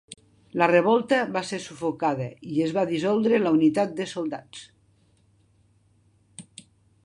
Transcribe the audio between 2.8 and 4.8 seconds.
dissoldre la unitat de soldats.